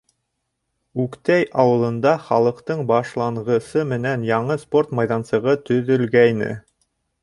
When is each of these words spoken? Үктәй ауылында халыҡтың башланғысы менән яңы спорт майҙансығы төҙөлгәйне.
Үктәй 1.03 1.43
ауылында 1.65 2.15
халыҡтың 2.31 2.83
башланғысы 2.95 3.87
менән 3.95 4.27
яңы 4.33 4.61
спорт 4.67 5.01
майҙансығы 5.01 5.59
төҙөлгәйне. 5.71 6.55